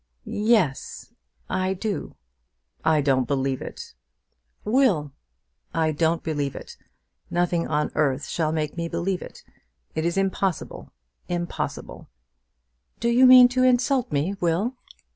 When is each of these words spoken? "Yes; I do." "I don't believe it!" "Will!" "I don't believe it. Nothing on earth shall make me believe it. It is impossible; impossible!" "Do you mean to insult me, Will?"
"Yes; 0.25 1.13
I 1.47 1.75
do." 1.75 2.15
"I 2.83 3.01
don't 3.01 3.27
believe 3.27 3.61
it!" 3.61 3.93
"Will!" 4.65 5.11
"I 5.75 5.91
don't 5.91 6.23
believe 6.23 6.55
it. 6.55 6.75
Nothing 7.29 7.67
on 7.67 7.91
earth 7.93 8.25
shall 8.25 8.51
make 8.51 8.75
me 8.75 8.87
believe 8.89 9.21
it. 9.21 9.43
It 9.93 10.03
is 10.03 10.17
impossible; 10.17 10.91
impossible!" 11.27 12.09
"Do 12.99 13.09
you 13.09 13.27
mean 13.27 13.47
to 13.49 13.61
insult 13.63 14.11
me, 14.11 14.33
Will?" 14.41 14.73